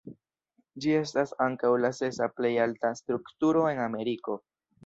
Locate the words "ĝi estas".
0.85-1.33